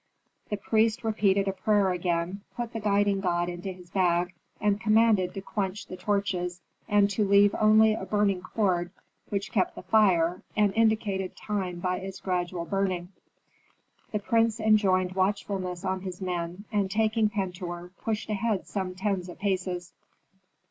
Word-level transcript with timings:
The 0.49 0.57
priest 0.57 1.03
repeated 1.03 1.47
a 1.47 1.53
prayer 1.53 1.91
again, 1.91 2.41
put 2.57 2.73
the 2.73 2.79
guiding 2.79 3.19
god 3.21 3.49
into 3.49 3.71
his 3.71 3.91
bag, 3.91 4.33
and 4.59 4.81
commanded 4.81 5.35
to 5.35 5.41
quench 5.41 5.85
the 5.85 5.95
torches, 5.95 6.59
and 6.87 7.07
to 7.11 7.23
leave 7.23 7.53
only 7.59 7.93
a 7.93 8.03
burning 8.07 8.41
cord 8.41 8.89
which 9.29 9.51
kept 9.51 9.75
the 9.75 9.83
fire, 9.83 10.41
and 10.57 10.73
indicated 10.73 11.35
time 11.35 11.77
by 11.79 11.97
its 11.97 12.19
gradual 12.19 12.65
burning. 12.65 13.09
The 14.11 14.17
prince 14.17 14.59
enjoined 14.59 15.11
watchfulness 15.13 15.85
on 15.85 16.01
his 16.01 16.19
men, 16.19 16.65
and 16.71 16.89
taking 16.89 17.29
Pentuer, 17.29 17.91
pushed 18.03 18.31
ahead 18.31 18.65
some 18.65 18.95
tens 18.95 19.29
of 19.29 19.37
paces. 19.37 19.93